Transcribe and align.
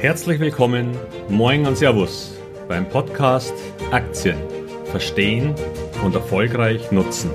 Herzlich 0.00 0.40
willkommen, 0.40 0.96
moin 1.28 1.66
und 1.66 1.76
Servus 1.76 2.34
beim 2.68 2.88
Podcast 2.88 3.52
Aktien 3.90 4.38
verstehen 4.86 5.54
und 6.02 6.14
erfolgreich 6.14 6.90
nutzen. 6.90 7.30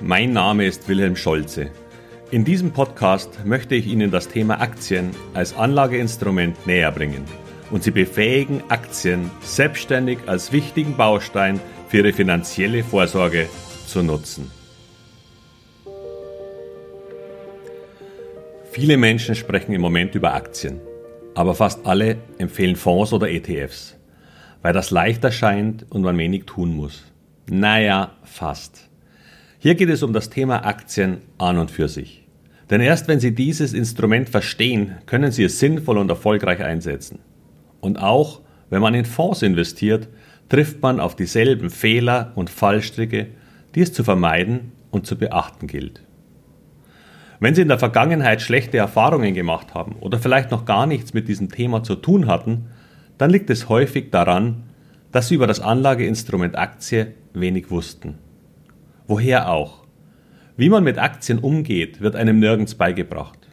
Mein 0.00 0.32
Name 0.32 0.66
ist 0.66 0.88
Wilhelm 0.88 1.14
Scholze. 1.14 1.70
In 2.32 2.44
diesem 2.44 2.72
Podcast 2.72 3.44
möchte 3.44 3.76
ich 3.76 3.86
Ihnen 3.86 4.10
das 4.10 4.26
Thema 4.26 4.60
Aktien 4.60 5.12
als 5.34 5.56
Anlageinstrument 5.56 6.66
näher 6.66 6.90
bringen 6.90 7.26
und 7.70 7.84
Sie 7.84 7.92
befähigen, 7.92 8.60
Aktien 8.70 9.30
selbstständig 9.40 10.18
als 10.26 10.50
wichtigen 10.50 10.96
Baustein 10.96 11.60
für 11.86 11.98
Ihre 11.98 12.12
finanzielle 12.12 12.82
Vorsorge 12.82 13.48
zu 13.86 14.02
nutzen. 14.02 14.50
Viele 18.74 18.96
Menschen 18.96 19.36
sprechen 19.36 19.72
im 19.72 19.80
Moment 19.80 20.16
über 20.16 20.34
Aktien, 20.34 20.80
aber 21.36 21.54
fast 21.54 21.86
alle 21.86 22.16
empfehlen 22.38 22.74
Fonds 22.74 23.12
oder 23.12 23.30
ETFs, 23.30 23.96
weil 24.62 24.72
das 24.72 24.90
leichter 24.90 25.30
scheint 25.30 25.86
und 25.90 26.02
man 26.02 26.18
wenig 26.18 26.46
tun 26.46 26.74
muss. 26.74 27.04
Naja, 27.48 28.16
fast. 28.24 28.90
Hier 29.60 29.76
geht 29.76 29.90
es 29.90 30.02
um 30.02 30.12
das 30.12 30.28
Thema 30.28 30.66
Aktien 30.66 31.18
an 31.38 31.58
und 31.58 31.70
für 31.70 31.86
sich. 31.86 32.26
Denn 32.68 32.80
erst 32.80 33.06
wenn 33.06 33.20
Sie 33.20 33.32
dieses 33.32 33.74
Instrument 33.74 34.28
verstehen, 34.28 34.96
können 35.06 35.30
Sie 35.30 35.44
es 35.44 35.60
sinnvoll 35.60 35.96
und 35.96 36.10
erfolgreich 36.10 36.60
einsetzen. 36.60 37.20
Und 37.80 37.98
auch 37.98 38.40
wenn 38.70 38.82
man 38.82 38.94
in 38.94 39.04
Fonds 39.04 39.42
investiert, 39.42 40.08
trifft 40.48 40.82
man 40.82 40.98
auf 40.98 41.14
dieselben 41.14 41.70
Fehler 41.70 42.32
und 42.34 42.50
Fallstricke, 42.50 43.28
die 43.76 43.82
es 43.82 43.92
zu 43.92 44.02
vermeiden 44.02 44.72
und 44.90 45.06
zu 45.06 45.16
beachten 45.16 45.68
gilt. 45.68 46.02
Wenn 47.44 47.54
Sie 47.54 47.60
in 47.60 47.68
der 47.68 47.78
Vergangenheit 47.78 48.40
schlechte 48.40 48.78
Erfahrungen 48.78 49.34
gemacht 49.34 49.74
haben 49.74 49.96
oder 50.00 50.18
vielleicht 50.18 50.50
noch 50.50 50.64
gar 50.64 50.86
nichts 50.86 51.12
mit 51.12 51.28
diesem 51.28 51.50
Thema 51.50 51.82
zu 51.82 51.94
tun 51.94 52.26
hatten, 52.26 52.68
dann 53.18 53.28
liegt 53.28 53.50
es 53.50 53.68
häufig 53.68 54.10
daran, 54.10 54.62
dass 55.12 55.28
Sie 55.28 55.34
über 55.34 55.46
das 55.46 55.60
Anlageinstrument 55.60 56.56
Aktie 56.56 57.12
wenig 57.34 57.70
wussten. 57.70 58.14
Woher 59.06 59.50
auch? 59.50 59.84
Wie 60.56 60.70
man 60.70 60.84
mit 60.84 60.96
Aktien 60.96 61.38
umgeht, 61.38 62.00
wird 62.00 62.16
einem 62.16 62.38
nirgends 62.38 62.76
beigebracht. 62.76 63.50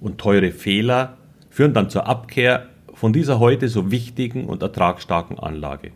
Und 0.00 0.18
teure 0.18 0.50
Fehler 0.50 1.16
führen 1.50 1.72
dann 1.72 1.88
zur 1.88 2.08
Abkehr 2.08 2.66
von 2.94 3.12
dieser 3.12 3.38
heute 3.38 3.68
so 3.68 3.92
wichtigen 3.92 4.46
und 4.46 4.60
ertragsstarken 4.60 5.38
Anlage. 5.38 5.92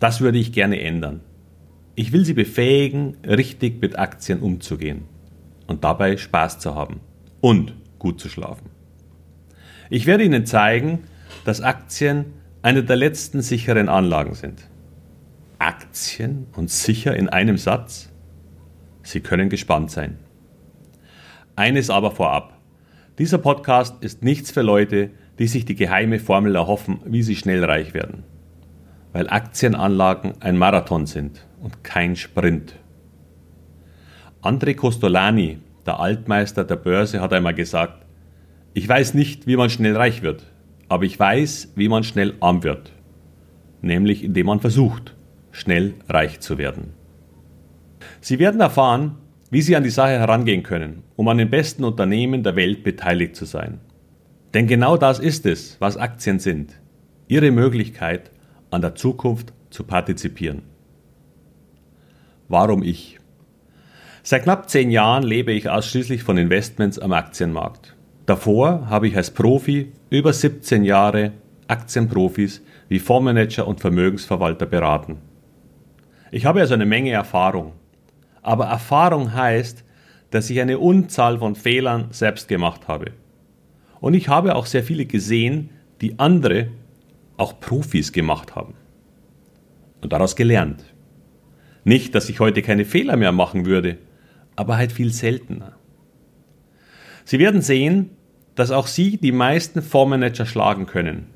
Das 0.00 0.20
würde 0.20 0.38
ich 0.38 0.50
gerne 0.50 0.80
ändern. 0.80 1.20
Ich 1.94 2.10
will 2.10 2.24
Sie 2.24 2.34
befähigen, 2.34 3.18
richtig 3.24 3.80
mit 3.80 3.96
Aktien 3.96 4.40
umzugehen 4.40 5.04
und 5.66 5.84
dabei 5.84 6.16
Spaß 6.16 6.58
zu 6.58 6.74
haben 6.74 7.00
und 7.40 7.74
gut 7.98 8.20
zu 8.20 8.28
schlafen. 8.28 8.70
Ich 9.90 10.06
werde 10.06 10.24
Ihnen 10.24 10.46
zeigen, 10.46 11.04
dass 11.44 11.60
Aktien 11.60 12.26
eine 12.62 12.82
der 12.82 12.96
letzten 12.96 13.42
sicheren 13.42 13.88
Anlagen 13.88 14.34
sind. 14.34 14.68
Aktien 15.58 16.46
und 16.56 16.70
sicher 16.70 17.16
in 17.16 17.28
einem 17.28 17.56
Satz? 17.56 18.10
Sie 19.02 19.20
können 19.20 19.48
gespannt 19.48 19.90
sein. 19.90 20.18
Eines 21.54 21.90
aber 21.90 22.10
vorab. 22.10 22.58
Dieser 23.18 23.38
Podcast 23.38 24.02
ist 24.02 24.22
nichts 24.22 24.50
für 24.50 24.62
Leute, 24.62 25.10
die 25.38 25.46
sich 25.46 25.64
die 25.64 25.76
geheime 25.76 26.18
Formel 26.18 26.54
erhoffen, 26.54 27.00
wie 27.06 27.22
sie 27.22 27.36
schnell 27.36 27.64
reich 27.64 27.94
werden. 27.94 28.24
Weil 29.12 29.30
Aktienanlagen 29.30 30.34
ein 30.40 30.58
Marathon 30.58 31.06
sind 31.06 31.46
und 31.60 31.84
kein 31.84 32.16
Sprint. 32.16 32.74
André 34.46 34.74
Costolani, 34.74 35.58
der 35.86 35.98
Altmeister 35.98 36.62
der 36.62 36.76
Börse, 36.76 37.20
hat 37.20 37.32
einmal 37.32 37.54
gesagt, 37.54 38.06
ich 38.74 38.88
weiß 38.88 39.14
nicht, 39.14 39.48
wie 39.48 39.56
man 39.56 39.70
schnell 39.70 39.96
reich 39.96 40.22
wird, 40.22 40.44
aber 40.88 41.02
ich 41.02 41.18
weiß, 41.18 41.72
wie 41.74 41.88
man 41.88 42.04
schnell 42.04 42.34
arm 42.38 42.62
wird. 42.62 42.92
Nämlich 43.82 44.22
indem 44.22 44.46
man 44.46 44.60
versucht, 44.60 45.16
schnell 45.50 45.94
reich 46.08 46.38
zu 46.38 46.58
werden. 46.58 46.92
Sie 48.20 48.38
werden 48.38 48.60
erfahren, 48.60 49.16
wie 49.50 49.62
Sie 49.62 49.74
an 49.74 49.82
die 49.82 49.90
Sache 49.90 50.10
herangehen 50.10 50.62
können, 50.62 51.02
um 51.16 51.26
an 51.26 51.38
den 51.38 51.50
besten 51.50 51.82
Unternehmen 51.82 52.44
der 52.44 52.54
Welt 52.54 52.84
beteiligt 52.84 53.34
zu 53.34 53.46
sein. 53.46 53.80
Denn 54.54 54.68
genau 54.68 54.96
das 54.96 55.18
ist 55.18 55.44
es, 55.44 55.76
was 55.80 55.96
Aktien 55.96 56.38
sind. 56.38 56.80
Ihre 57.26 57.50
Möglichkeit, 57.50 58.30
an 58.70 58.80
der 58.80 58.94
Zukunft 58.94 59.52
zu 59.70 59.82
partizipieren. 59.82 60.62
Warum 62.48 62.84
ich? 62.84 63.18
Seit 64.28 64.42
knapp 64.42 64.68
zehn 64.68 64.90
Jahren 64.90 65.22
lebe 65.22 65.52
ich 65.52 65.68
ausschließlich 65.68 66.24
von 66.24 66.36
Investments 66.36 66.98
am 66.98 67.12
Aktienmarkt. 67.12 67.94
Davor 68.26 68.90
habe 68.90 69.06
ich 69.06 69.16
als 69.16 69.30
Profi 69.30 69.92
über 70.10 70.32
17 70.32 70.82
Jahre 70.82 71.30
Aktienprofis 71.68 72.60
wie 72.88 72.98
Fondsmanager 72.98 73.68
und 73.68 73.80
Vermögensverwalter 73.80 74.66
beraten. 74.66 75.18
Ich 76.32 76.44
habe 76.44 76.58
also 76.58 76.74
eine 76.74 76.86
Menge 76.86 77.12
Erfahrung. 77.12 77.74
Aber 78.42 78.66
Erfahrung 78.66 79.32
heißt, 79.32 79.84
dass 80.32 80.50
ich 80.50 80.60
eine 80.60 80.80
Unzahl 80.80 81.38
von 81.38 81.54
Fehlern 81.54 82.08
selbst 82.10 82.48
gemacht 82.48 82.88
habe. 82.88 83.12
Und 84.00 84.14
ich 84.14 84.28
habe 84.28 84.56
auch 84.56 84.66
sehr 84.66 84.82
viele 84.82 85.06
gesehen, 85.06 85.70
die 86.00 86.18
andere, 86.18 86.66
auch 87.36 87.60
Profis 87.60 88.10
gemacht 88.10 88.56
haben. 88.56 88.74
Und 90.00 90.12
daraus 90.12 90.34
gelernt. 90.34 90.82
Nicht, 91.84 92.16
dass 92.16 92.28
ich 92.28 92.40
heute 92.40 92.62
keine 92.62 92.84
Fehler 92.84 93.16
mehr 93.16 93.30
machen 93.30 93.66
würde, 93.66 93.98
aber 94.56 94.76
halt 94.76 94.92
viel 94.92 95.12
seltener. 95.12 95.76
Sie 97.24 97.38
werden 97.38 97.60
sehen, 97.60 98.10
dass 98.54 98.70
auch 98.70 98.86
Sie 98.86 99.18
die 99.18 99.32
meisten 99.32 99.82
Fondsmanager 99.82 100.46
schlagen 100.46 100.86
können. 100.86 101.26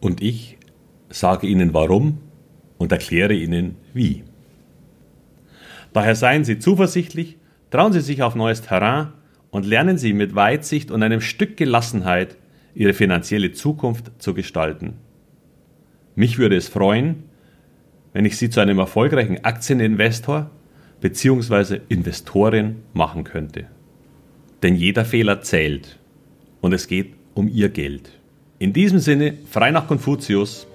Und 0.00 0.22
ich 0.22 0.58
sage 1.08 1.46
Ihnen 1.46 1.72
warum 1.72 2.18
und 2.78 2.92
erkläre 2.92 3.34
Ihnen 3.34 3.76
wie. 3.94 4.24
Daher 5.92 6.14
seien 6.14 6.44
Sie 6.44 6.58
zuversichtlich, 6.58 7.36
trauen 7.70 7.92
Sie 7.92 8.00
sich 8.00 8.22
auf 8.22 8.34
neues 8.34 8.62
Terrain 8.62 9.12
und 9.50 9.66
lernen 9.66 9.98
Sie 9.98 10.12
mit 10.12 10.34
Weitsicht 10.34 10.90
und 10.90 11.02
einem 11.02 11.20
Stück 11.20 11.56
Gelassenheit 11.56 12.36
Ihre 12.74 12.94
finanzielle 12.94 13.52
Zukunft 13.52 14.10
zu 14.22 14.34
gestalten. 14.34 14.94
Mich 16.14 16.38
würde 16.38 16.56
es 16.56 16.68
freuen, 16.68 17.24
wenn 18.12 18.24
ich 18.24 18.36
Sie 18.36 18.50
zu 18.50 18.60
einem 18.60 18.78
erfolgreichen 18.78 19.44
Aktieninvestor 19.44 20.50
bzw. 21.00 21.80
Investorin 21.88 22.82
machen 22.92 23.24
könnte. 23.24 23.66
Denn 24.62 24.74
jeder 24.74 25.04
Fehler 25.04 25.42
zählt 25.42 25.98
und 26.60 26.72
es 26.72 26.86
geht 26.86 27.14
um 27.34 27.48
Ihr 27.48 27.68
Geld. 27.70 28.10
In 28.58 28.72
diesem 28.72 28.98
Sinne, 28.98 29.34
frei 29.50 29.70
nach 29.70 29.86
Konfuzius, 29.86 30.66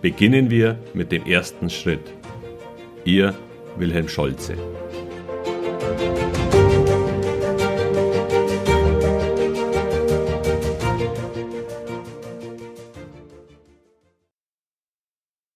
beginnen 0.00 0.50
wir 0.50 0.78
mit 0.94 1.12
dem 1.12 1.26
ersten 1.26 1.68
Schritt. 1.68 2.12
Ihr 3.04 3.34
Wilhelm 3.76 4.08
Scholze. 4.08 4.56